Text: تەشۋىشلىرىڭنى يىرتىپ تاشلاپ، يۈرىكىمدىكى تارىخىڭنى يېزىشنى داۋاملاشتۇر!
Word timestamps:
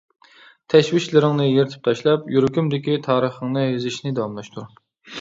تەشۋىشلىرىڭنى 0.73 1.45
يىرتىپ 1.49 1.85
تاشلاپ، 1.89 2.27
يۈرىكىمدىكى 2.39 2.99
تارىخىڭنى 3.11 3.71
يېزىشنى 3.71 4.19
داۋاملاشتۇر! 4.21 4.71